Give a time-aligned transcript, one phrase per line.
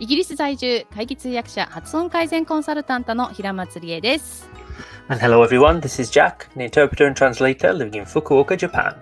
[0.00, 4.48] イギリス在住会議通訳者発音改善コンサルタントの平松理恵です
[5.08, 8.96] And hello everyone, this is Jack, an interpreter and translator living in Fukuoka, Japan.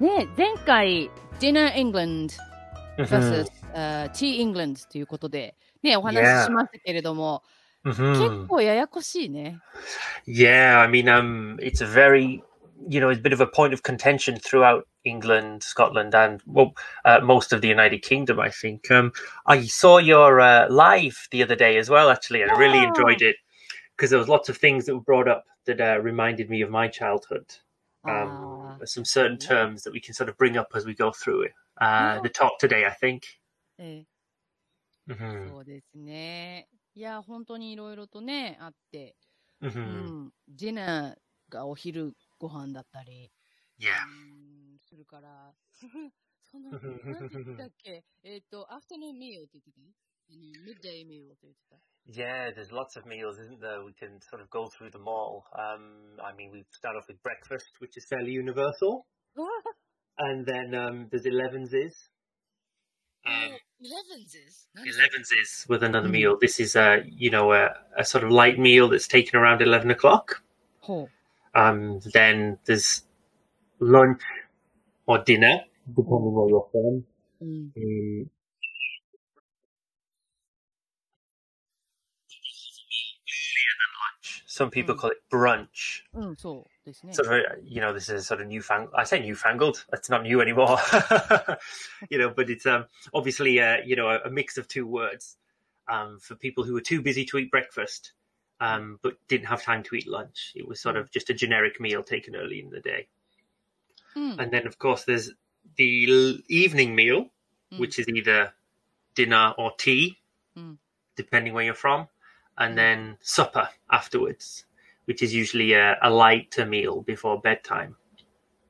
[0.00, 1.10] ね前回
[1.40, 2.34] Dinner England
[2.98, 3.06] Mhm.
[3.06, 6.42] vs、uh, Tea England ということでねお話 Yeah.
[6.42, 7.42] ししましたけれども、
[7.84, 8.12] Mhm.
[8.42, 9.58] 結構ややこしいね
[10.28, 12.42] Yeah, I mean, um, it's a very,
[12.87, 16.73] you know, it's a bit of a point of contention throughout England, Scotland, and well,
[17.05, 18.39] uh, most of the United Kingdom.
[18.39, 18.89] I think.
[18.91, 19.11] Um,
[19.45, 22.87] I saw your uh, live the other day as well, actually, and I really Oh.
[22.87, 23.35] enjoyed it
[23.95, 26.69] because there was lots of things that were brought up that uh, reminded me of
[26.69, 27.45] my childhood.
[28.03, 31.11] あ Um, some certain terms that we can sort of bring up as we go
[31.11, 31.53] through it.
[31.81, 32.21] Uh, Yeah.
[32.21, 33.23] The talk today, I think.
[33.79, 34.05] ーえ
[35.07, 39.15] hmm そうですねいや本当にいろいろとねあって、
[39.61, 41.15] う hmm ん、ディナー
[41.49, 43.30] がお昼 ご飯だったり。
[43.78, 43.88] Yeah.
[44.80, 45.54] するから、
[46.50, 46.80] その、なん
[47.30, 49.46] て言ったっけえっと、afternoon meal
[52.56, 53.84] there's lots of meals, isn't there?
[53.84, 55.44] We can sort of go through them all.
[55.56, 59.06] Um, I mean, we start off with breakfast, which is fairly universal.
[60.18, 61.94] and then um, there's elevenses.
[63.24, 64.66] Um, oh, elevenses.
[64.76, 66.36] Elevenses with another meal.
[66.40, 69.90] This is a you know a, a sort of light meal that's taken around eleven
[69.90, 70.42] o'clock.
[70.88, 71.08] Oh.
[71.54, 73.02] Um, then there's
[73.78, 74.22] lunch
[75.06, 77.04] or dinner, depending on your firm.
[77.42, 77.72] Mm.
[77.76, 78.30] Um,
[84.52, 84.98] Some people mm.
[84.98, 86.02] call it brunch.
[86.14, 86.66] Mm, so,
[87.10, 88.92] so, you know, this is sort of newfangled.
[88.94, 89.82] I say newfangled.
[89.94, 90.76] It's not new anymore.
[92.10, 95.38] you know, but it's um, obviously, uh, you know, a, a, mix of two words
[95.90, 98.12] um, for people who are too busy to eat breakfast
[98.60, 100.52] um, but didn't have time to eat lunch.
[100.54, 103.08] It was sort of just a generic meal taken early in the day.
[104.16, 104.38] Mm.
[104.38, 105.30] And then, of course, there's
[105.76, 107.30] the l- evening meal,
[107.72, 107.78] mm.
[107.78, 108.52] which is either
[109.14, 110.18] dinner or tea,
[110.56, 110.76] mm.
[111.16, 112.08] depending where you're from,
[112.58, 112.76] and hmm.
[112.76, 114.64] then supper afterwards,
[115.06, 117.96] which is usually a, a lighter meal before bedtime.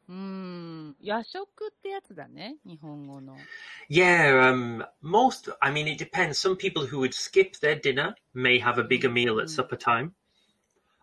[0.10, 0.96] うん。
[1.02, 3.36] 夜食ってやつだね、日本語の。
[3.90, 6.40] Yeah, um, most, I mean, it depends.
[6.40, 9.50] Some people who would skip their dinner may have a bigger meal at Mm.
[9.50, 10.14] supper time.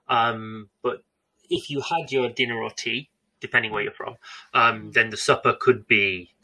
[0.09, 1.03] Um, but
[1.50, 3.10] if you had your dinner or tea,
[3.41, 4.16] depending where you're from,
[4.53, 6.34] um, then the supper could be,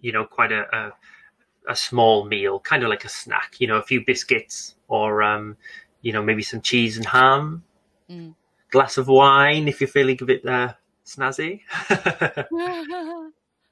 [0.00, 0.92] you know, quite a, a,
[1.68, 5.56] a small meal, kind of like a snack, you know, a few biscuits or, um,
[6.00, 7.62] you know, maybe some cheese and ham,
[8.08, 8.34] うん。
[8.70, 10.74] glass of wine if you're feeling a bit uh,
[11.07, 11.61] snazzy.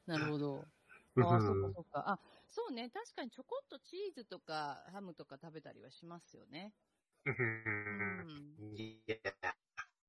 [0.06, 0.69] なるほど。
[1.18, 1.62] ああ、そっ Mhm.
[1.62, 2.09] かそっか。
[2.09, 2.90] あ、そうね。
[2.90, 6.74] 確かにちょこっとチーズとかハムとか食べたりはしますよね。
[7.25, 8.25] Mhm.
[8.25, 8.59] うん。
[8.78, 9.56] Yeah.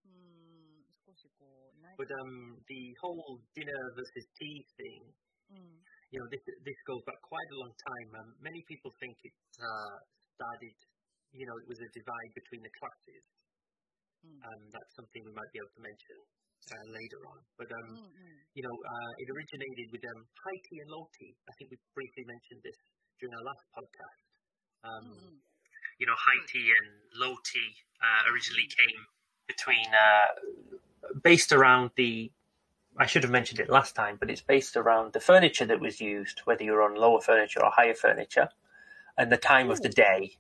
[0.04, 0.84] うん。
[1.06, 5.15] 少しこう、ない But um, the whole dinner versus tea thing,
[5.50, 5.86] うん。
[6.10, 8.15] you know, this this goes back quite a long time.
[8.20, 9.98] Um, many people think it uh,
[10.36, 10.76] started,
[11.32, 13.25] you know, it was a divide between the classes.
[14.25, 14.41] うん。
[14.44, 16.16] Um, that's something we might be able to mention
[16.72, 17.38] uh, later on.
[17.58, 18.36] But um, mm-hmm.
[18.54, 21.34] you know, uh, it originated with um, high tea and low tea.
[21.48, 22.78] I think we briefly mentioned this
[23.20, 24.20] during our last podcast.
[24.84, 25.36] Um, mm-hmm.
[25.98, 27.70] You know, high tea and low tea
[28.02, 29.00] uh, originally came
[29.46, 32.30] between, uh, based around the.
[32.98, 36.00] I should have mentioned it last time, but it's based around the furniture that was
[36.00, 38.48] used, whether you're on lower furniture or higher furniture,
[39.18, 39.72] and the time Ooh.
[39.72, 40.38] of the day.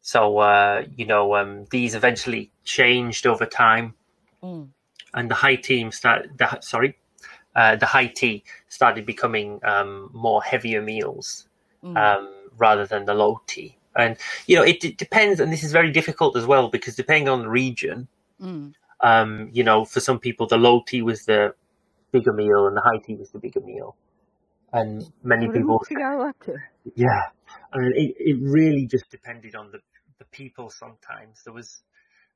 [0.00, 3.94] So, uh, you know, um, these eventually changed over time.
[4.42, 4.70] Mm
[5.14, 6.36] and the high team started.
[6.38, 6.96] The, sorry,
[7.54, 11.48] uh, the high tea started becoming um, more heavier meals
[11.82, 11.96] mm.
[11.96, 13.76] um, rather than the low tea.
[13.96, 14.16] And
[14.46, 17.48] you know, it, depends, and this is very difficult as well because depending on the
[17.48, 18.06] region,
[18.40, 18.72] mm.
[19.00, 21.54] um, you know, for some people the low tea was the
[22.12, 23.96] bigger meal and the high tea was the bigger meal,
[24.72, 25.82] and many what people.
[26.94, 27.22] Yeah,
[27.72, 29.80] and it, it really just depended on the
[30.18, 30.70] the people.
[30.70, 31.82] Sometimes there was,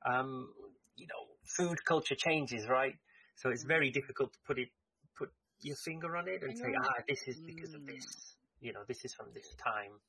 [0.05, 0.49] um,
[0.97, 2.96] you know, food culture changes, right?
[3.36, 4.70] So it's very difficult to put it
[5.16, 5.32] put
[5.62, 6.80] your finger on it and say, Yeah.
[6.84, 7.88] ah, this is because of Mm.
[7.88, 8.36] this.
[8.62, 10.00] You know, this is from this time.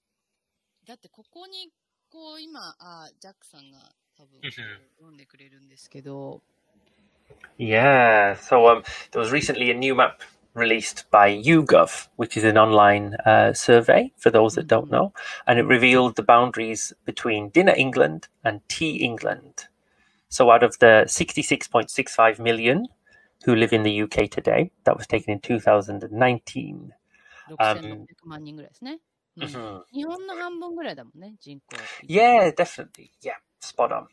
[0.86, 1.70] だってここに、
[2.10, 3.78] こう今、あジャックさんが
[4.16, 4.50] 多分うん
[4.96, 6.42] 読んでくれるんですけど、
[7.58, 8.82] Yeah, so um,
[9.12, 10.22] there was recently a new map
[10.54, 14.90] released by YouGov, which is an online uh, survey for those that don't Mhm.
[14.90, 15.12] know,
[15.46, 19.68] and it revealed the boundaries between Dinner England and Tea England.
[20.34, 22.86] So, out of the 66.65 million
[23.44, 26.92] who live in the UK today, that was taken in 2019.
[27.48, 28.92] 6600万人ぐらいですね。
[28.92, 29.00] うん
[29.38, 29.84] Mhm.
[29.92, 31.76] 日本の半分ぐらいだもんね、人口。
[32.06, 33.10] Yeah, definitely.
[33.22, 34.08] Yeah, spot on.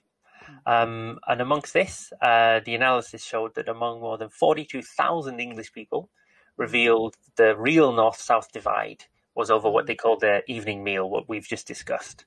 [0.66, 6.10] Um, and amongst this, uh, the analysis showed that among more than 42,000 English people,
[6.56, 9.06] revealed the real north south divide
[9.36, 12.26] was over what they call their evening meal, what we've just discussed.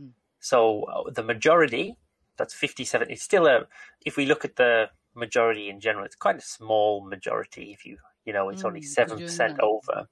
[0.00, 0.12] Mm.
[0.40, 1.96] So uh, the majority,
[2.37, 3.09] that's 57.
[3.09, 3.67] It's still a,
[4.05, 7.97] if we look at the majority in general, it's quite a small majority if you,
[8.25, 10.07] you know, it's only 7% over.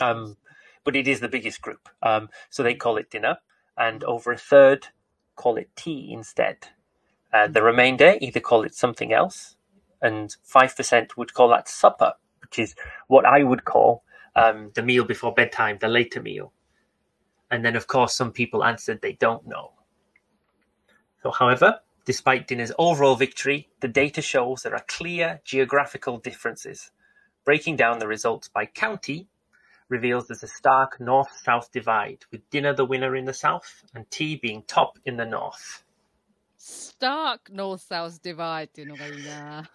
[0.00, 0.36] Um,
[0.84, 1.88] but it is the biggest group.
[2.02, 3.38] Um, so they call it dinner,
[3.76, 4.88] and over a third
[5.36, 6.68] call it tea instead.
[7.32, 9.56] Uh, the remainder either call it something else,
[10.00, 12.74] and 5% would call that supper, which is
[13.08, 14.04] what I would call
[14.36, 16.52] um, the meal before bedtime, the later meal.
[17.50, 19.72] And then, of course, some people answered they don't know.
[21.32, 26.90] However, despite Dinner's overall victory, the data shows there are clear geographical differences.
[27.44, 29.28] Breaking down the results by county
[29.88, 34.36] reveals there's a stark north-south divide, with Dinner the winner in the south and Tea
[34.36, 35.84] being top in the north.
[36.56, 38.90] Stark north-south divide in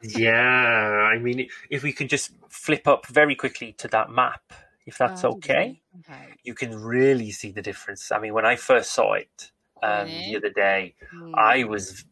[0.02, 4.42] yeah, I mean, if we can just flip up very quickly to that map,
[4.88, 8.12] if that's um, okay, okay, you can really see the difference.
[8.12, 12.06] I mean, when I first saw it, um, ね the other day, うん I was,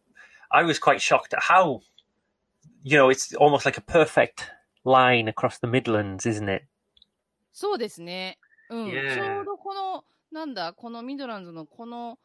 [0.50, 1.80] I was quite shocked at how,
[2.84, 4.52] you know, it's almost like a perfect
[4.86, 6.66] line across the Midlands, isn't it?
[7.54, 8.38] そうですね。
[8.70, 8.86] うん。
[8.88, 9.16] Yeah.
[9.16, 12.20] ちょうどこの、なんだ、このミドランズのこの、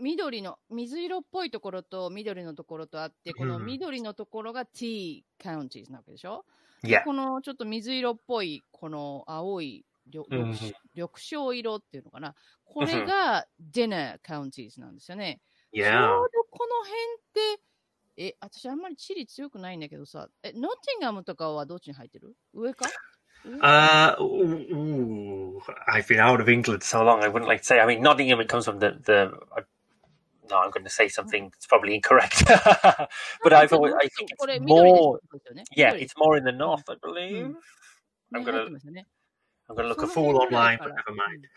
[0.00, 6.44] 緑の、水色っぽいところと緑のところとあって、このうん緑のところが T counties なわけでしょ
[6.84, 7.04] Yeah.
[7.04, 12.34] このちょっと水色っぽい、この青い緑青色っていうのかな。
[12.64, 15.40] これが dinner counties なんですよね。
[15.74, 15.84] ちょ
[16.24, 17.62] う.どこの辺って、
[18.16, 22.86] え、私あんまり地理強くないんだけどさ、え、ノッティンガムとかはどっちに入ってる上か
[23.44, 27.24] Uh, ooh, I've been out of England so long.
[27.24, 27.80] I wouldn't like to say.
[27.80, 28.40] I mean, Nottingham.
[28.40, 29.32] It comes from the the.
[29.50, 29.62] Uh,
[30.48, 32.44] no, I'm going to say something that's probably incorrect.
[33.42, 33.94] but I've always.
[33.94, 35.18] I think it's more.
[35.76, 37.48] Yeah, 緑 it's more in the north, I believe.
[37.48, 37.54] ね
[38.32, 39.04] I'm 入 gonna.
[39.72, 41.48] I'm gonna look a fool online, か but ら never mind.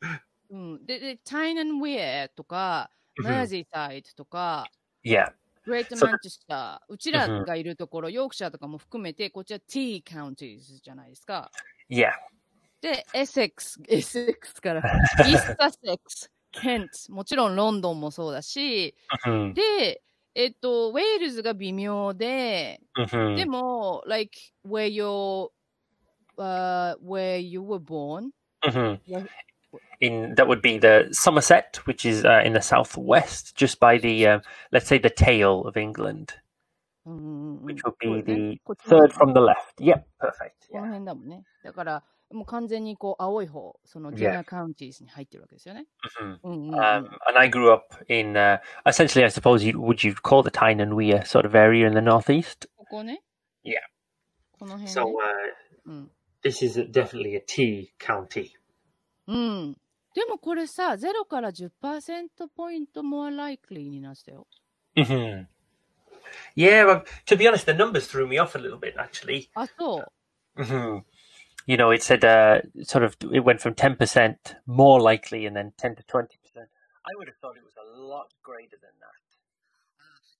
[0.50, 0.86] うん。
[0.86, 4.70] で、で、タイナンウェアとか、うんマージーサイドとか、
[5.04, 5.32] Yeah.
[5.64, 6.06] グレートそ
[6.88, 11.50] うちらがいるところ、ヨークシャーとかも含めて、こっちは T カウンティーズじゃないですか。
[11.90, 12.12] Yeah.
[12.80, 20.02] で、エセックス、エセックスから、イースタセックス、ケント、もちろんロンドンもそうだし、Mhm, で、
[20.34, 23.34] えっと、ウェールズが微妙で、mhm.
[23.34, 25.50] でも、like, where you,
[26.39, 28.31] uh, where you were born,
[28.63, 28.99] Mhm.
[29.05, 29.25] Yeah.
[29.99, 34.27] In that would be the Somerset, which is uh, in the southwest, just by the
[34.27, 34.39] uh,
[34.71, 36.33] let's say the tail of England,
[37.05, 39.75] うんうんうん which would そう be だね the こっち third from the left.
[39.79, 40.69] Yep, perfect.
[40.71, 40.87] この Yeah.
[40.87, 41.43] 辺だもんね。
[41.63, 44.15] だから、もう完全にこう、青い方、その Yeah.
[44.15, 45.85] ディナーカウンティーズに入ってるわけですよね。
[46.19, 46.39] Mhm.
[46.43, 46.79] うんうんうん Um,
[47.27, 50.81] and I grew up in uh, essentially, I suppose you would you call the Tyne
[50.81, 52.67] and Weir sort of area in the northeast.
[52.75, 53.21] ここね。
[53.63, 53.73] Yeah.
[54.57, 54.91] この辺、ね。
[54.91, 55.11] So uh,
[55.85, 56.11] うん。
[56.41, 58.51] this is definitely a tea county.
[59.27, 59.77] うん。
[60.13, 61.69] でもこれさ、0から10%
[62.55, 64.47] ポイント more likely になってたよ。
[64.95, 65.45] hmm
[66.55, 69.49] Yeah, well, to be honest, the numbers threw me off a little bit actually.
[69.55, 70.05] あ、そ
[70.55, 70.63] う。
[70.63, 71.03] hmm
[71.67, 75.55] You know, it said uh, sort of it went from ten percent more likely, and
[75.55, 76.69] then ten to twenty percent.
[77.03, 79.28] I would have thought it was a lot greater than that.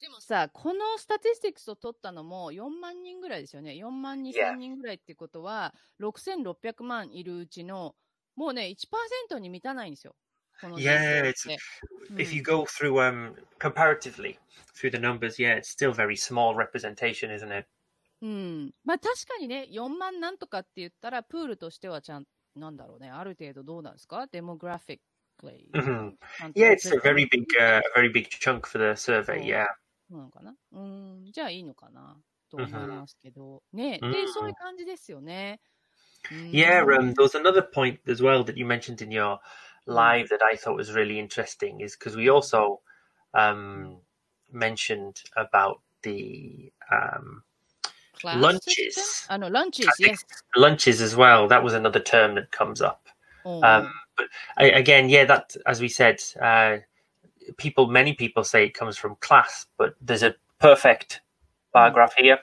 [0.00, 3.72] でもさ、このスタティスティックスを取ったのも4万人ぐらいですよね。
[3.72, 4.54] 4万2 Yeah.
[4.54, 7.96] 千人ぐらいってことは、6600万いるうちの、
[8.34, 10.16] もうね、1%に満たないんですよ。
[10.76, 11.56] Yeah, っ it's て
[12.18, 14.38] if うん you go through um comparatively
[14.74, 17.66] through the numbers, yeah, it's still very small representation, isn't it?
[18.22, 18.74] うん。
[18.84, 25.00] まあ確かにね、4万なんとかって言ったら、プールとしてはちゃん、なんだろうね、ある程度どうなんですかデモグラフィッ
[25.38, 26.16] クリ Mhm.
[26.32, 29.40] ちゃんと Yeah, it's a very big, uh, very big chunk for the survey.
[30.11, 30.15] Oh.
[30.15, 30.15] Yeah.
[30.15, 32.17] なのかなうん、じゃあいいのかな
[32.49, 33.63] と思いうんますけど。
[33.73, 35.59] ね、うんで、そういう感じですよね。
[36.31, 39.39] うん Yeah, um, there was another point as well that you mentioned in your
[39.85, 42.81] live that I thought was really interesting is because we also
[43.35, 43.97] um,
[44.51, 47.43] mentioned about the um,
[48.19, 48.95] Class lunches.
[48.95, 49.33] system?
[49.33, 50.25] あの、ランチ I think yes.
[50.55, 51.47] lunches as well.
[51.47, 53.01] That was another term that comes up.
[53.43, 56.79] うん Um, but I, again, yeah, that as we said, uh,
[57.56, 61.20] people, many people say it comes from class, but there's a perfect
[61.72, 62.38] bar graph here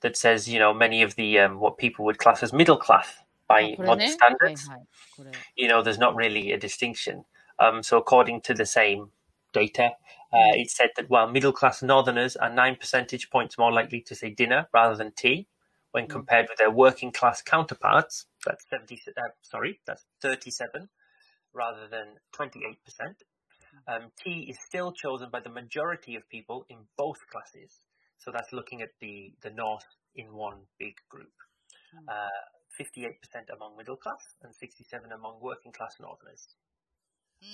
[0.00, 3.08] that says, you know, many of the um, what people would class as middle class
[3.48, 4.68] by ah, modern standards.
[5.56, 7.24] You know, there's not really a distinction.
[7.58, 9.10] Um, so, according to the same
[9.52, 9.92] data,
[10.32, 14.14] uh, it said that while middle class Northerners are nine percentage points more likely to
[14.14, 15.46] say dinner rather than tea
[15.92, 16.10] when mm.
[16.10, 20.88] compared with their working class counterparts, that's 70, uh, sorry, that's 37
[21.52, 23.22] rather than 28 percent.
[23.87, 27.81] Um, tea is still chosen by the majority of people in both classes.
[28.17, 31.33] So that's looking at the, the north in one big group.
[31.95, 32.07] Mm.
[32.07, 32.29] Uh,
[32.79, 33.15] 58%
[33.55, 36.55] among middle class and 67 among working class Northerners.
[37.41, 37.49] うん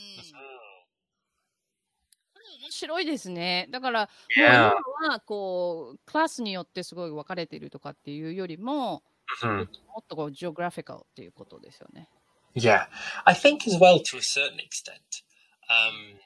[2.61, 3.67] 面白いですね。
[3.71, 4.71] だから、もう Yeah.
[5.01, 9.03] 今はこうクラスによってすごい分かれてるとかっていうよりも、
[9.41, 9.57] Mhm.
[9.57, 9.63] も
[9.99, 12.09] っとこうジオグラフィカルっていうことですよね。
[12.55, 12.87] Yeah,
[13.25, 15.23] I think as well to a certain extent,
[15.70, 16.18] um,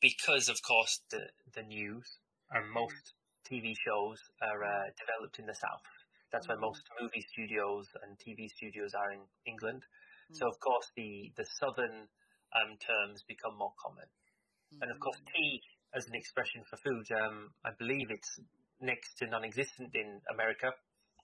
[0.00, 2.06] because of course the the news
[2.52, 3.14] and most
[3.50, 5.84] TV shows are uh, developed in the south.
[6.32, 9.82] That's where most movie studios and TV studios are in England.
[10.32, 12.12] So of course the the southern
[12.52, 14.08] um, terms become more common,
[14.80, 15.62] and of course tea
[15.96, 18.38] as an expression for food, um, I believe it's
[18.80, 20.72] next to non-existent in America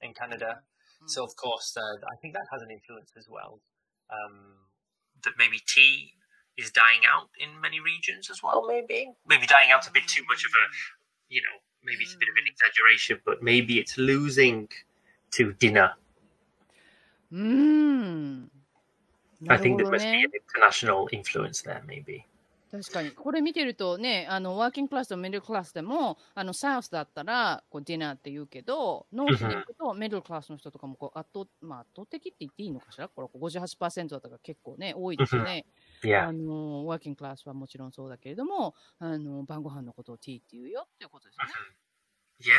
[0.01, 0.65] and Canada.
[1.07, 3.61] So of course, uh, I think that has an influence as well.
[4.09, 4.65] Um,
[5.25, 6.13] that maybe tea
[6.57, 8.67] is dying out in many regions as well.
[8.67, 10.65] Maybe maybe dying out's a bit too much of a,
[11.29, 14.69] you know, maybe it's a bit of an exaggeration, but maybe it's losing
[15.33, 15.97] to dinner.
[17.33, 18.51] うーん。
[19.41, 20.31] な I る think ほ there ど must be ね an。
[20.31, 21.83] international influence there.
[21.85, 22.23] Maybe.
[22.71, 23.11] 確かに。
[23.13, 35.67] これ見てるとね、あのワーキングクラスとミドルクラスでも、あのサウスだったらこうディナーって言うけど、ノースに行くとミドルクラスの人とかもこう圧倒,、まあ、圧倒的って言っていいのかしらこれ58%だったから結構ね、多いですよね。
[36.04, 36.28] Yeah.
[36.28, 41.51] あのワーキングクラスはもちろんそうだけれども、あの晩ご飯のことをティーって言うよっていうことですよね。
[42.42, 42.54] Yeah.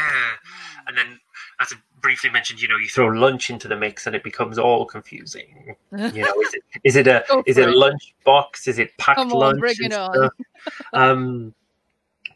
[0.87, 1.19] And then,
[1.59, 4.59] as I briefly mentioned, you know, you throw lunch into the mix and it becomes
[4.59, 5.75] all confusing.
[5.91, 7.77] You know, is it is it a Go is for it a it.
[7.79, 8.69] lunch box?
[8.69, 9.61] Is it packed Come on, lunch?
[9.61, 10.13] bring and it on.
[10.13, 10.33] stuff?
[10.93, 11.55] Um,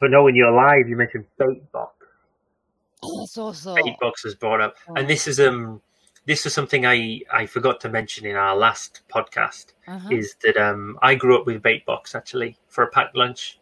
[0.00, 1.92] but no, when you're live, you mentioned bait box.
[3.02, 3.74] あ そうそう。
[3.74, 4.94] Bait box was brought up, Oh.
[4.98, 5.82] and this is um
[6.25, 10.09] this is something I, I forgot to mention in our last podcast uh-huh.
[10.11, 13.59] is that um, I grew up with bait box actually for a packed lunch.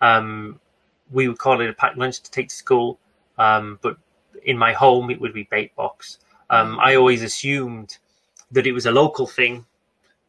[0.00, 0.60] Um,
[1.10, 2.98] we would call it a packed lunch to take to school,
[3.38, 3.96] um, but
[4.44, 6.18] in my home it would be bait box.
[6.50, 7.98] Um, I always assumed
[8.52, 9.66] that it was a local thing,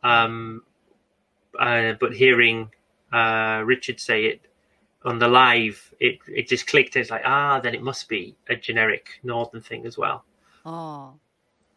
[0.04, 0.64] um,
[1.58, 2.70] uh, but hearing
[3.14, 4.42] uh, Richard say it
[5.06, 6.98] on the live, it it just clicked.
[6.98, 10.26] It's like ah, then it must be a generic northern thing as well.
[10.66, 11.14] Oh.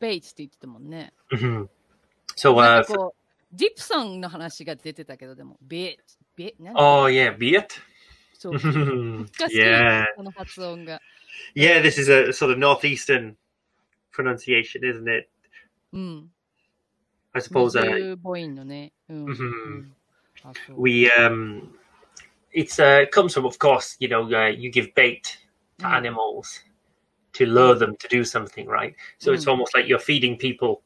[0.01, 1.13] ベイツって言ってたもんね。
[1.31, 1.67] Mhm.
[2.35, 7.65] So な uh, んかこう、ディップさんの話が出てたけど、でも、ベイツ、ベイ、なん oh yeah, beet.
[8.33, 8.53] そう。
[8.53, 11.01] 難しい yeah, この発音が。
[11.55, 11.81] yeah.
[11.81, 13.35] This is a sort of northeastern
[14.13, 15.29] pronunciation, isn't it?
[15.93, 16.31] うん。
[17.33, 17.69] I suppose.
[17.71, 18.93] そう Uh, いう母音のね。
[19.09, 19.25] うん。
[19.25, 19.93] うんうん
[20.43, 21.69] あそう we um
[22.53, 25.21] it's uh comes from of course you know uh, you give bait
[25.79, 25.97] to Mm.
[25.97, 26.63] animals
[27.34, 28.94] to lure them to do something, right?
[29.18, 29.34] So mm.
[29.34, 29.50] it's hmm.
[29.50, 30.82] almost like you're feeding people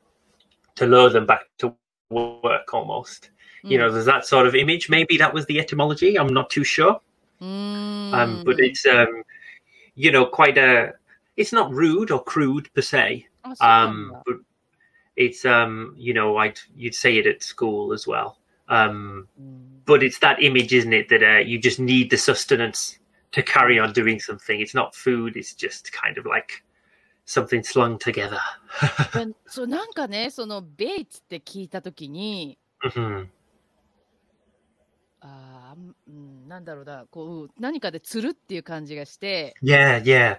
[0.77, 1.75] to lure them back to
[2.11, 3.31] work almost.
[3.65, 3.71] Mm.
[3.71, 3.85] You hmm.
[3.85, 4.89] know, there's that sort of image.
[4.89, 6.19] Maybe that was the etymology.
[6.19, 7.01] I'm not too sure.
[7.41, 8.13] Mm.
[8.13, 8.43] Um, hmm.
[8.45, 9.23] but it's, um,
[9.95, 10.93] you know, quite a,
[11.37, 13.27] it's not rude or crude per se.
[13.61, 14.37] Um, but
[15.17, 18.39] it's, um, you know, I'd, you'd say it at school as well.
[18.69, 19.63] Um, mm.
[19.85, 22.99] But it's that image, isn't it, that uh, you just need the sustenance
[23.33, 24.61] to carry on doing something.
[24.61, 26.65] It's not food; it's just kind of like
[27.27, 28.39] something slung together.
[29.27, 33.29] でそうなんかね、そのベイツって聞いたときに、Mhm.
[35.21, 40.39] あーうん、なんだろうな、こう、何かで釣るっていう感じがして、Yeah, yeah,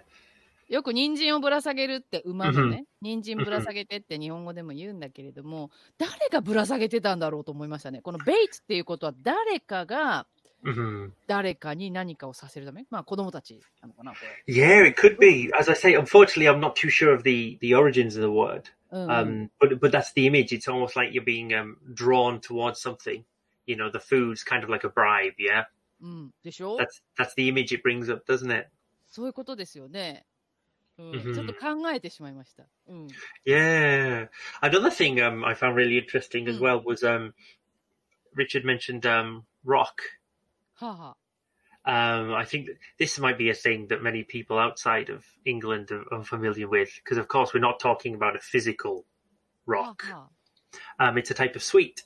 [0.70, 8.02] よく人参をぶら下げるって馬のね、人参ぶら下げてって日本語でも言うんだけれども、誰がぶら下げてたんだろうと思いましたね。
[8.02, 10.28] このベイツっていうことは誰かが
[10.67, 14.55] hmm 誰かに何かをさせるため、まあ子供たちなのかな、これ。
[14.55, 14.87] yeah.
[14.87, 15.51] It could be.
[15.59, 18.65] As I say, unfortunately, I'm not too sure of the the origins of the word.
[18.91, 20.55] うんうん Um, but but that's the image.
[20.55, 23.25] It's almost like you're being um, drawn towards something.
[23.67, 25.35] You know, the food's kind of like a bribe.
[25.39, 25.65] Yeah,
[26.01, 28.69] うん、でしょ that's that's the image it brings up, doesn't it?
[29.07, 30.25] そういうことですよね。
[30.99, 32.65] うんうんちょっと考えてしまいました。
[32.89, 33.09] うん。
[33.47, 34.29] Yeah.
[34.61, 36.61] Another thing um, I found really interesting as Mm.
[36.61, 37.33] well was um,
[38.35, 40.03] Richard mentioned um, rock.
[40.77, 41.17] はあ、は
[41.85, 45.91] Um, I think that this might be a thing that many people outside of England
[45.91, 49.05] are unfamiliar with, because of course we're not talking about a physical
[49.67, 50.07] あ、は rock.
[50.13, 50.31] あは
[50.99, 52.05] あ Um, it's a type of sweet.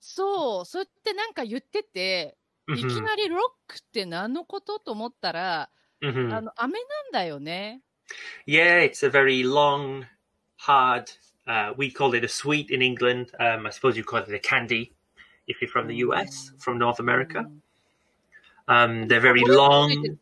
[0.00, 2.36] そう、そうやってなんか言ってて、
[2.68, 3.02] いき Mhm.
[3.02, 5.70] なりロックって何のことと思ったら、
[6.00, 6.32] Mhm.
[6.36, 7.82] あの、飴なんだよね。
[8.46, 10.06] Yeah, it's a very long,
[10.58, 11.06] hard.
[11.46, 13.32] Uh, we call it a sweet in England.
[13.40, 14.92] Um, I suppose you call it a candy
[15.48, 17.40] if you're from the US, from North う America.
[17.42, 17.62] ん
[18.67, 20.17] Um, they're very long.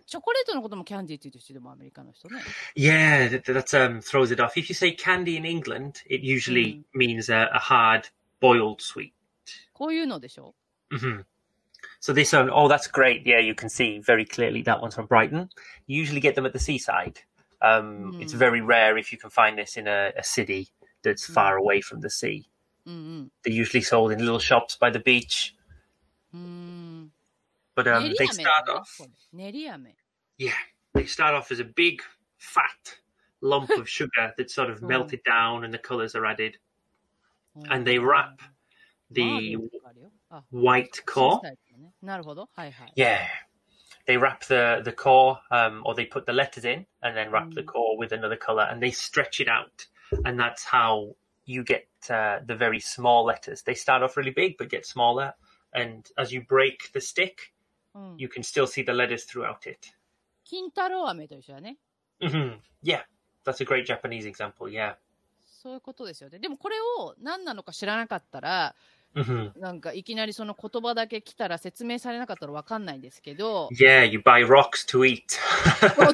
[2.75, 4.55] Yeah, that, um, throws it off.
[4.55, 8.07] If you say candy in England, it usually means a, a hard
[8.39, 9.13] boiled sweet.
[10.93, 11.21] mm-hmm.
[11.99, 13.25] So this one, oh, that's great.
[13.25, 15.49] Yeah, you can see very clearly that one's from Brighton.
[15.87, 17.19] You usually get them at the seaside.
[17.61, 18.21] Um, mm.
[18.21, 20.67] It's very rare if you can find this in a, a city
[21.03, 21.33] that's mm.
[21.33, 22.47] far away from the sea.
[22.87, 23.25] Mm-hmm.
[23.43, 25.55] They're usually sold in little shops by the beach.
[26.35, 26.74] Mm.
[27.75, 28.99] But um, they start off.
[30.37, 30.51] Yeah,
[30.93, 32.01] they start off as a big,
[32.37, 32.95] fat
[33.41, 36.57] lump of sugar that's sort of melted down and the colours are added.
[37.69, 38.41] And they wrap
[39.11, 39.57] the
[40.49, 41.41] white core.
[42.95, 43.25] Yeah.
[44.07, 47.51] They wrap the, the core, um, or they put the letters in and then wrap
[47.53, 49.85] the core with another colour and they stretch it out.
[50.25, 51.15] And that's how
[51.45, 53.63] you get uh, the very small letters.
[53.63, 55.33] They start off really big but get smaller.
[55.73, 57.53] And as you break the stick,
[57.95, 58.15] うん。
[58.17, 59.79] you can still see the letters throughout it.
[60.43, 61.77] 金太郎飴と一緒やね。
[62.21, 63.01] hmm Yeah.
[63.45, 64.69] That's a great Japanese example.
[64.69, 64.95] Yeah.
[65.45, 66.37] そういうことですよね。
[66.39, 68.75] でもこれを何なのか知らなかったら、
[69.15, 75.23] hmm なんかいきなりその言葉だけ来たら説明されなかったらわかんないんですけど、Yeah, you buy rocks to eat.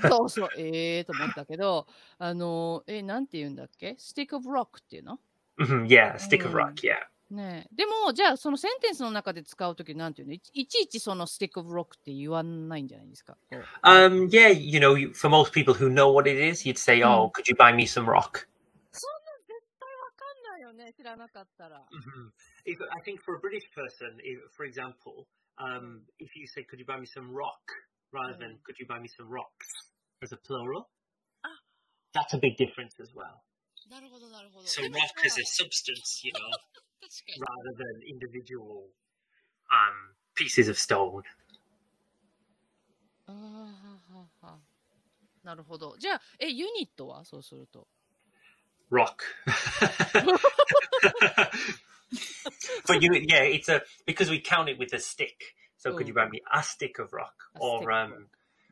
[0.10, 1.88] そうそうええーと思ったけど、
[2.20, 5.20] あの、え、なんて言うんだっけ ?stick of rock っていうの
[5.60, 6.58] Mhm, Yeah, stick of Mm.
[6.58, 6.74] rock.
[6.76, 7.11] Yeah.
[7.31, 13.37] ねえでも、じゃあそのセンテンスの中で使うときなんていうのいちいちいちその stick of rock って言わないんじゃないですか。
[13.51, 16.99] こう Um, yeah, you know, you- for most people who know what it is, you'd say,
[17.03, 17.09] Mm.
[17.09, 18.47] "Oh, could you buy me some rock?"
[18.93, 21.85] そんなん絶対わかんないよね、知らなかったら。
[21.91, 22.31] Mhm.
[22.65, 25.27] If, I think for a British person, if, for example,
[25.59, 27.59] um, if you say, "Could you buy me some rock?"
[28.13, 29.91] rather than "Could you buy me some rocks?"
[30.23, 30.87] as a plural,
[31.43, 31.49] Ah.
[32.15, 33.43] that's a big difference as well.
[33.91, 34.67] なるほど、なるほど。
[34.69, 36.90] So でも rock さ as a substance, you know, 確かに。
[37.39, 38.89] rather than individual
[39.71, 41.23] um, pieces of stone.
[43.29, 44.59] あ ーははは
[45.43, 45.97] なるほど。
[45.99, 47.89] じゃあ、え、ユニットはそうすると。
[48.91, 49.25] rock.
[52.87, 55.55] but you, yeah, it's a because we count it with a stick.
[55.77, 58.21] So could you buy me a stick of rock A or stick of um, rock.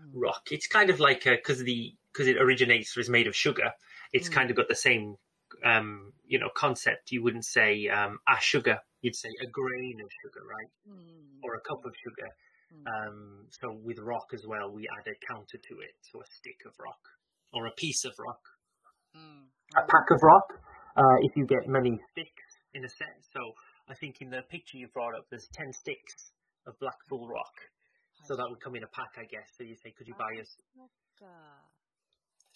[0.01, 0.23] Mm.
[0.23, 0.43] rock?
[0.53, 3.73] It's kind of like because the because it originates is made of sugar.
[4.13, 4.33] It's Mm.
[4.33, 5.17] kind of got the same
[5.64, 8.80] um, you know concept, you wouldn't say um, a sugar.
[9.02, 11.44] You'd say a grain of sugar, right, mm.
[11.44, 12.30] or a cup of sugar.
[12.74, 13.08] Mm.
[13.08, 16.60] Um, so with rock as well, we add a counter to it, so a stick
[16.66, 17.00] of rock
[17.54, 18.42] or a piece of rock,
[19.16, 19.46] mm.
[19.76, 20.46] a pack of rock.
[20.96, 23.54] Uh, if you get many sticks in a set, so
[23.88, 26.32] I think in the picture you brought up, there's ten sticks
[26.68, 27.54] of black bull rock,
[28.26, 29.50] so that would come in a pack, I guess.
[29.58, 30.58] So you say, could you buy ah, us?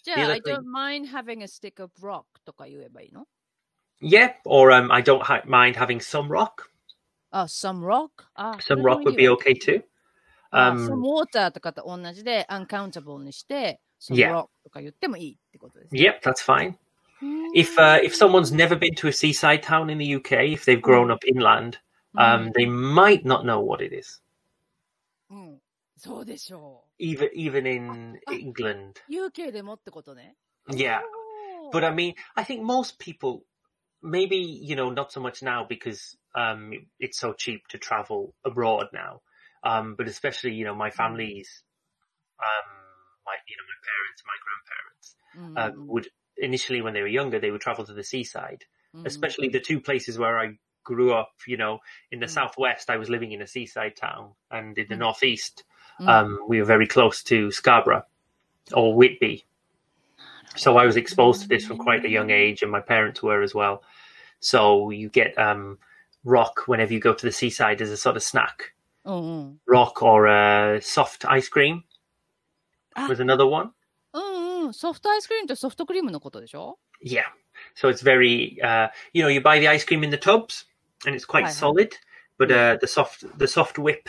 [0.03, 0.13] そっか。
[0.13, 3.27] じゃ The あ、 other I don't thing- mind having a stick of rock とか言えばいいの
[4.01, 6.69] Yeah, or um, I don't ha- mind having some rock.
[7.31, 8.09] あ、some rock?
[8.33, 9.83] あ、 Some rock would be okay too.
[10.51, 14.31] あ、 Um, some water とかと同じで uncountable にして、some Yeah.
[14.33, 16.01] rock とか言ってもいいってことですね。
[16.01, 16.75] yep, that's fine.
[17.21, 20.63] うん If uh, if someone's never been to a seaside town in the UK, if
[20.63, 21.77] they've grown up inland,
[22.13, 24.21] うん um, they might not know what it is.
[26.03, 26.03] うん。
[26.03, 28.33] そうでしょ Even even in Ah.
[28.33, 29.27] England, う。
[29.27, 30.35] UK でもってことね。
[30.69, 31.01] yeah.
[31.57, 33.41] おー But I mean, I think most people,
[34.03, 38.87] maybe you know, not so much now because um, it's so cheap to travel abroad
[38.93, 39.21] now.
[39.63, 41.63] Um, but especially, you know, my family's,
[42.39, 42.69] um,
[43.25, 47.39] my you know, my parents, my grandparents, うん uh, would initially when they were younger,
[47.39, 51.31] they would travel to the seaside, うん especially the two places where I grew up.
[51.45, 51.79] You know,
[52.11, 52.29] in the Mm.
[52.29, 54.99] southwest, I was living in a seaside town, and in the Mm.
[54.99, 55.63] northeast,
[55.99, 58.03] うん um, we were very close to Scarborough
[58.73, 59.43] or Whitby.
[60.55, 63.41] So I was exposed to this from quite a young age, and my parents were
[63.43, 63.83] as well.
[64.39, 65.77] So you get um,
[66.23, 68.73] rock whenever you go to the seaside as a sort of snack.
[69.05, 69.59] うんうん。
[69.67, 71.83] Rock or uh, soft ice cream
[72.95, 73.07] Ah.
[73.07, 73.71] was another one.
[74.13, 74.73] うんうん。
[74.73, 77.23] ソフトアイスクリームとソフトクリームのことでしょ Yeah.
[77.75, 80.65] So it's very, uh, you know, you buy the ice cream in the tubs,
[81.05, 81.53] and it's quite Hi, hi.
[81.53, 81.89] solid.
[82.37, 84.07] But uh, the soft, the soft whip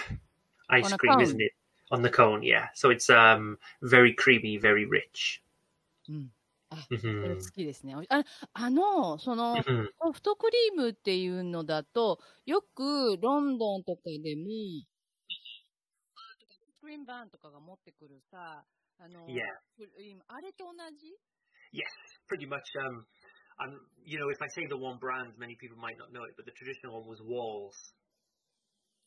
[0.68, 1.22] ice On a cream, cone.
[1.22, 1.52] isn't it?
[1.91, 2.43] on the cone.
[2.43, 5.41] Yeah, so it's um very creamy, very rich.
[6.09, 6.29] Mm.
[6.71, 7.95] Ah, あ、うん、これ好きですね。
[8.09, 9.55] ああの、その、
[10.01, 14.45] ソフトクリームっていうのだと、よくロンドンとかでも、
[16.81, 18.65] クリームバーンとかが持ってくるさ、
[18.99, 19.41] あの、yeah.
[20.27, 21.15] あれと同じ
[21.73, 21.83] Yes,
[22.29, 22.61] pretty much.
[22.79, 23.05] Um,
[23.59, 26.35] and, you know, if I say the one brand, many people might not know it,
[26.37, 27.93] but the traditional one was Wall's.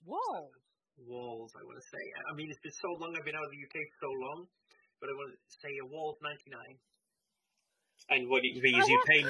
[0.04, 0.67] Wall's?
[1.06, 2.02] Wall's, I want to say.
[2.30, 3.14] I mean, it's been so long.
[3.16, 4.46] I've been out of the UK for so long,
[5.00, 6.76] but I want to say a Wall's ninety nine.
[8.10, 9.24] And what it means, you pay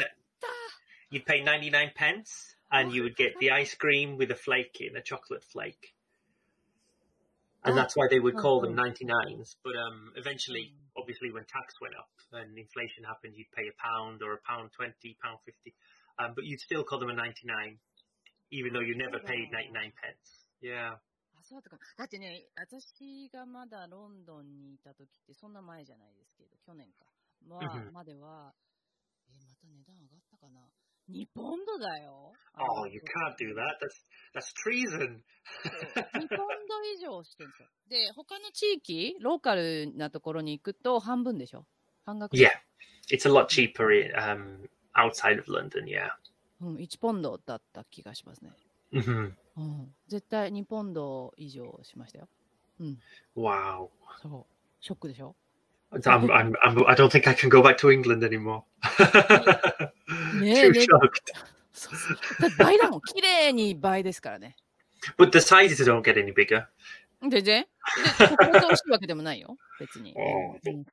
[1.11, 4.81] you'd pay ninety nine pence, and you would get the ice cream with a flake
[4.81, 5.95] in, a chocolate flake.
[7.65, 9.57] And that's why they would call them 99s.
[9.65, 14.23] But um, eventually, obviously, when tax went up and inflation happened, you'd pay a pound
[14.23, 15.75] or a pound 20, pound 50.
[16.19, 17.77] Um, but you'd still call them a 99,
[18.53, 20.47] even though you never paid 99 pence.
[20.63, 20.95] Yeah.
[21.49, 21.79] あ、そうだったか。
[21.97, 27.07] だってね、私がまだロンドンにいた時って、そんな前じゃないですけど、去年か。
[27.49, 28.53] は、うんまでは、
[29.31, 30.61] え、また値段上がったかな
[31.11, 32.33] ？2ポンドだよ。
[32.59, 33.79] Oh, you can't do that.
[33.81, 35.23] That's that's treason.
[36.15, 37.69] 2ポンド以上してるんですよ。
[37.89, 41.65] で、他の地域、ローカルなところに行くと半分でしょ？
[42.05, 42.51] 半額で Yeah,
[43.11, 45.85] it's a lot cheaper um, outside of London.
[45.87, 46.11] Yeah.
[46.61, 48.51] うん、1ポンドだった気がしますね。
[48.93, 52.29] hmm うん、絶対2ポンド以上しましたよ。
[53.37, 53.89] Wow.
[54.23, 54.55] そう。
[54.81, 55.35] ショックでしょ
[55.91, 58.63] ？I'm, I'm, I'm, I don't think I can go back to England anymore.
[60.41, 60.87] ねえね.
[61.75, 63.01] そうそう倍だもん。
[63.01, 64.57] 綺麗に倍ですからね。
[65.17, 66.67] But the sizes don't get any bigger.
[67.21, 67.43] 全然。
[67.43, 67.69] で、
[68.29, 69.57] 特別美味しいわけでもないよ。
[69.81, 70.15] 別に。
[70.15, 70.85] うんうん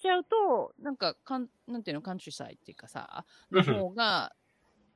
[0.00, 4.32] ちゃうと、なんかかん、なんていうの、カントリーサイっていうかさ、の方が、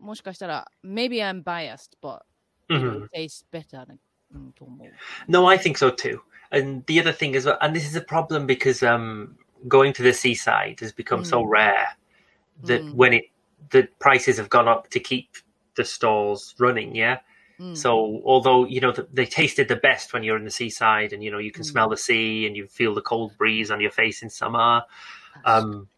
[0.01, 2.21] もしかしたら、maybe I'm biased, but
[2.69, 3.05] Mhm.
[3.05, 3.95] it tastes better な、
[4.35, 4.91] うん、と思う。
[5.27, 6.19] No, I think so too.
[6.51, 10.03] And the other thing as well, and this is a problem because um, going to
[10.03, 11.49] the seaside has become so Mm.
[11.49, 11.97] rare
[12.65, 12.95] that Mm.
[12.95, 13.31] when it
[13.71, 15.29] the prices have gone up to keep
[15.75, 16.91] the stalls running.
[16.93, 17.19] Yeah.
[17.59, 21.11] うん、 So although you know th- they tasted the best when you're in the seaside,
[21.11, 21.71] and you know you can Mm.
[21.71, 24.83] smell the sea and you feel the cold breeze on your face in summer,
[25.43, 25.89] um,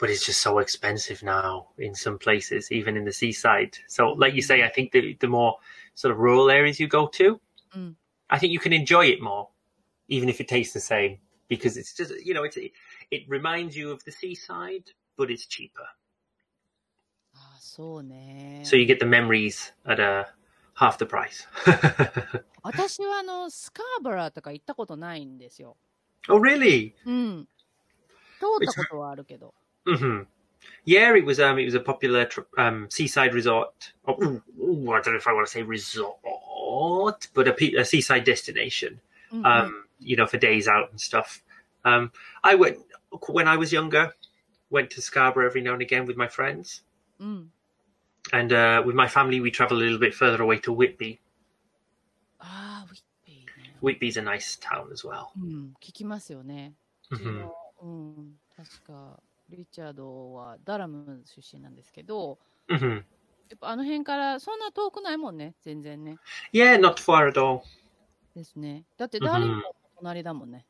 [0.00, 3.78] but it's just so expensive now in some places, even in the seaside.
[3.88, 5.56] So, like you say, I think the the more
[5.94, 7.40] sort of rural areas you go to,
[7.76, 7.94] Mm.
[8.30, 9.48] I think you can enjoy it more,
[10.08, 13.90] even if it tastes the same, because it's just you know it's it reminds you
[13.90, 14.84] of the seaside,
[15.16, 15.86] but it's cheaper.
[17.34, 18.62] あそうね。
[18.64, 20.26] So you get the memories at a
[20.74, 21.46] half the price.
[22.62, 25.76] 私はあの、スカーバラーとか行ったことないんですよ。
[26.28, 26.94] oh, really?
[27.04, 27.48] うん。
[28.40, 29.54] 通ったことはあるけど。
[29.86, 30.20] hmm
[30.84, 33.92] Yeah, it was um, it was a popular tr- um, seaside resort.
[34.06, 37.74] Oh, ooh, ooh, I don't know if I want to say resort, but a, pe-
[37.74, 39.00] a seaside destination.
[39.32, 41.42] うんうん Um, you know, for days out and stuff.
[41.84, 42.12] Um,
[42.44, 42.78] I went
[43.28, 44.14] when I was younger.
[44.70, 46.82] Went to Scarborough every now and again with my friends,
[47.20, 47.50] うん。
[48.32, 51.18] and uh, with my family, we travel a little bit further away to Whitby.
[52.38, 53.76] ああ、ウィッピーね。
[53.80, 55.28] Whitby's a nice town as well.
[55.40, 56.74] うん、聞きますよね。
[57.10, 59.20] うち hmm のうん、確か、
[59.57, 63.03] リチャードはダラム出身なんですけど、hmm
[63.51, 66.17] やっぱあの辺からそんな遠くないもんね、全然ね。
[66.53, 67.61] Yeah, not far at all.
[68.33, 68.85] ですね。
[68.97, 69.63] だってうんダーリントンの
[69.97, 70.65] 隣だもんね。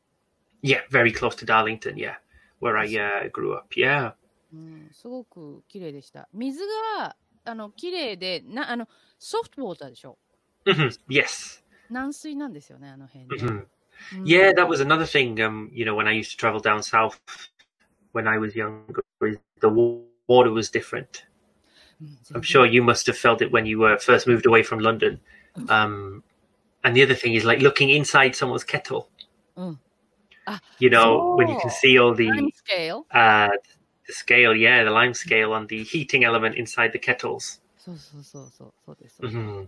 [0.62, 1.94] Yeah, very close to Darlington.
[1.94, 2.14] Yeah,
[2.60, 3.72] where I uh, grew up.
[3.74, 4.14] Yeah.
[4.52, 6.28] うん、すごく綺麗でした。
[6.32, 6.60] 水
[6.98, 10.18] が、あの、綺麗で、な、あの、ソフトウォーターでしょ。
[10.66, 11.62] hmm Yes.
[11.88, 13.36] 軟水なんですよね、あの辺ね。
[13.36, 15.40] hmm うん Yeah, that was another thing.
[15.40, 17.20] Um, you know, when I used to travel down south
[18.13, 21.23] when I was younger, is the wa- water was different.
[22.01, 24.63] うん全 I'm 然 sure you must have felt it when you uh, first moved away
[24.63, 25.19] from London.
[25.67, 26.23] Um,
[26.83, 29.07] and the other thing is like looking inside someone's kettle.
[29.55, 29.79] うん。
[30.79, 33.49] You know, when you can So, see all the タイムスケール uh,
[34.07, 37.61] the scale, yeah, the lime scale on the heating element inside the kettles.
[37.77, 39.17] そうそうそうそう、そうです。
[39.17, 39.67] そうです hmm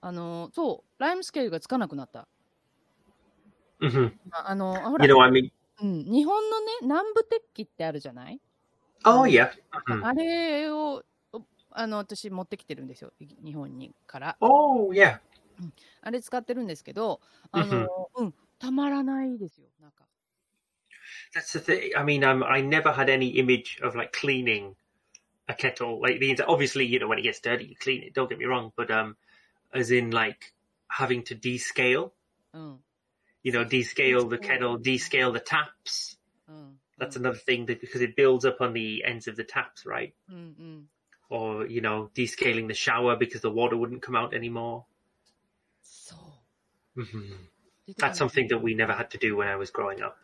[0.00, 2.26] あの、そう、ライムスケールがつかなくなった。
[3.80, 5.50] hmm ああの、ほら You、know, I mean,
[5.81, 8.39] うん、日本のね、南部鉄器ってあるじゃない
[9.05, 9.49] oh うん yeah,
[9.87, 10.05] Mhm.
[10.05, 13.13] あれを、おあの、私持ってきてるんですよ。
[13.19, 14.37] い日本にから。
[14.41, 15.19] oh yeah.
[16.01, 19.67] あれ使ってるんですけど、あの、うん、たまらないですよ。
[19.81, 20.05] なんか。
[21.33, 21.97] That's the thing.
[21.97, 24.75] I mean, um, I never had any image of like cleaning
[25.47, 25.99] a kettle.
[26.01, 28.13] Like the obviously, you know, when it gets dirty, you clean it.
[28.13, 29.15] Don't get me wrong, but um,
[29.73, 30.53] as in like
[30.87, 32.11] having to descale.
[32.53, 32.79] うん。
[33.43, 36.17] you know, descale the kettle, descale the taps.
[36.49, 36.73] Mm.
[36.97, 37.21] That's mm.
[37.21, 40.13] another thing that because it builds up on the ends of the taps, right?
[40.31, 40.83] Mm-mm.
[41.29, 44.85] Or you know, descaling the shower because the water wouldn't come out anymore.
[45.83, 46.15] So
[46.97, 47.33] mm-hmm.
[47.97, 50.17] that's something that we never had to do when I was growing up,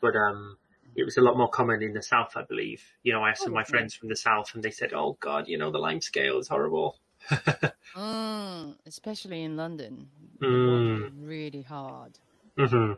[0.00, 0.92] but um, mm.
[0.96, 2.82] it was a lot more common in the south, I believe.
[3.02, 5.48] You know, I asked oh, my friends from the south, and they said, "Oh God,
[5.48, 6.98] you know, the lime scale is horrible."
[7.30, 10.08] mm, especially in London,
[10.40, 11.10] mm.
[11.20, 12.18] really hard.
[12.56, 12.96] Hmm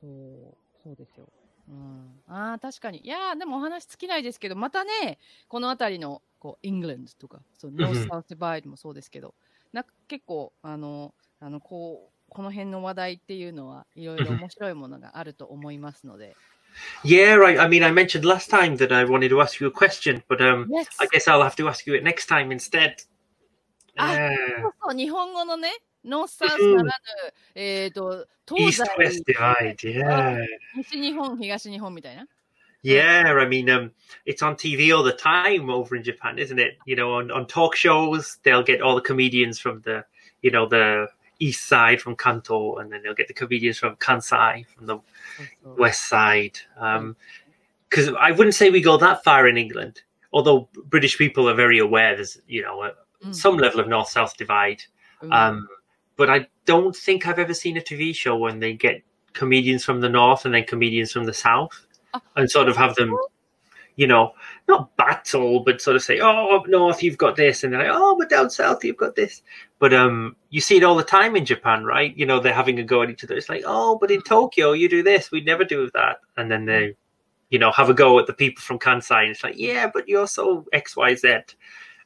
[0.00, 1.26] そう、そうですよ。
[1.68, 3.00] うん、ああ、確かに。
[3.04, 5.18] いやーでもお話尽きないですけど、またね、
[5.48, 9.34] この辺りの、こう、イングランドとか、そう、ノースサウスバイドもそうですけど、
[9.72, 16.36] なんか結構、あの、あの、こう、この辺の話題っていうのは、いろいろ面白いものがあると思いますので。
[17.04, 20.22] Yeah, I, I mean, I mentioned last time that I wanted to ask you a question,
[20.28, 20.88] but um, Yes!
[20.98, 22.94] I guess I'll have to ask you it next time instead.
[23.96, 25.70] Ah, Uh, そうそう、日本語のね、
[26.05, 26.91] ノースサウスならぬ、
[27.55, 30.45] えっ、と、東 East 西 West、divide, yeah.
[30.75, 32.27] 西日本、東日本みたいな。
[32.83, 33.91] Yeah, I mean, um,
[34.25, 36.77] it's on TV all the time over in Japan, isn't it?
[36.85, 40.03] You know, on, on talk shows, they'll get all the comedians from the,
[40.41, 41.07] you know, the
[41.39, 45.79] east side from Kanto, and then they'll get the comedians from Kansai from the そうそう
[45.79, 46.59] west side.
[46.77, 47.15] Um,
[47.89, 50.03] because I wouldn't say we go that far in England.
[50.33, 52.91] although British people are very aware there's you know a,
[53.23, 53.33] Mm.
[53.33, 54.79] some level of north south divide,
[55.21, 55.65] うん um,
[56.17, 59.01] but I don't think I've ever seen a TV show when they get
[59.33, 62.21] comedians from the north and then comedians from the south, Ah.
[62.35, 63.17] and sort of have them,
[63.95, 64.33] you know,
[64.67, 67.91] not battle, but sort of say, "Oh, up north you've got this," and they're like,
[67.91, 69.41] "Oh, but down south you've got this."
[69.79, 72.15] But um, you see it all the time in Japan, right?
[72.15, 73.35] You know, they're having a go at each other.
[73.35, 76.65] It's like, "Oh, but in Tokyo you do this, we'd never do that," and then
[76.65, 76.95] they,
[77.49, 79.23] you know, have a go at the people from Kansai.
[79.23, 81.57] And it's like, "Yeah, but you're so X, Y, Z."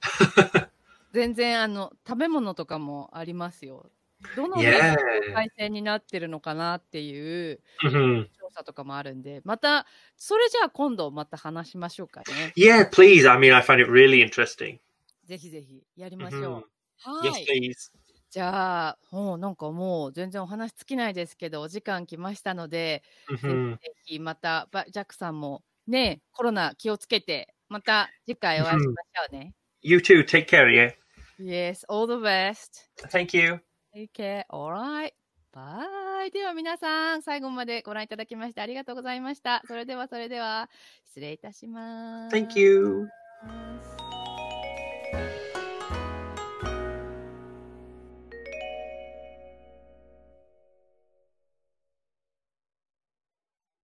[1.14, 3.90] 全然あの食べ物とかもありますよ。
[4.37, 8.27] どの.海鮮になってるのかなっていう Mhm.
[8.39, 12.53] 調査とかもあるんで、またそれじゃあ今度また話しましょうかね。
[12.57, 13.31] Yeah, please.
[13.31, 14.79] I mean, I find it really interesting.
[15.25, 16.43] ぜひぜひやりましょう。
[16.43, 16.63] Mhm.
[17.11, 17.71] は Yes, い。
[17.71, 17.93] please.
[18.31, 23.79] じゃあ、もうなんかもう全然お話尽きないですけど、お時間来ましたので、ぜ Mhm.
[24.05, 29.55] ひまたバジャックさんもね、コロナ気をつけて、また次回お会いしましょうね。
[29.83, 30.25] You too.
[30.25, 30.95] Take care, yeah?
[31.39, 32.89] Yes, all the best.
[33.11, 33.61] Thank you.
[33.95, 34.45] Take care.
[34.51, 35.13] Alright.
[35.55, 36.31] Bye.
[36.33, 39.63] では皆さん、最後までご覧いただきましてありがとうございました。
[39.67, 40.71] それではそれでは、
[41.05, 42.35] 失礼いたします。
[42.35, 43.09] Thank you.